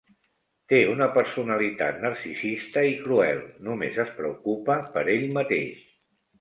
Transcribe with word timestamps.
Té 0.71 0.77
una 0.93 1.07
personalitat 1.17 1.99
narcisista 2.07 2.85
i 2.93 2.97
cruel, 3.03 3.45
només 3.69 4.03
es 4.07 4.13
preocupa 4.19 4.81
per 4.99 5.07
ell 5.19 5.31
mateix. 5.41 5.89